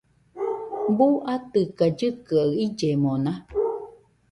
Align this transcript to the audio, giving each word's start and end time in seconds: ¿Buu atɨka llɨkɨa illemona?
¿Buu 0.97 1.15
atɨka 1.33 1.85
llɨkɨa 1.97 2.43
illemona? 2.65 3.31